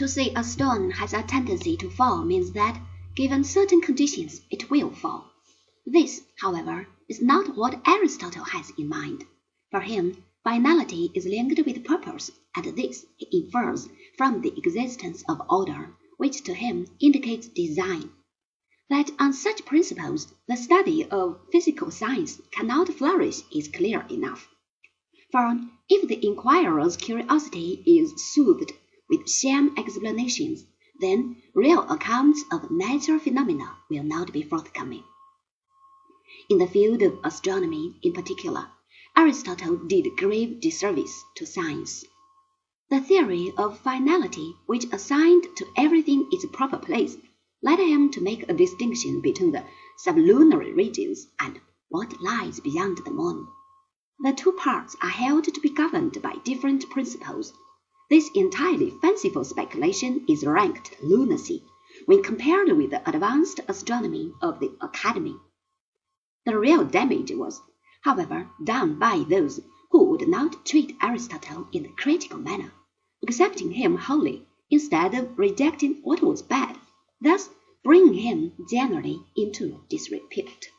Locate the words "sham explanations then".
29.28-31.36